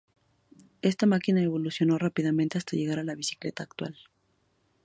[0.81, 3.95] Esta máquina, evolucionó rápidamente hasta llegar a la bicicleta actual.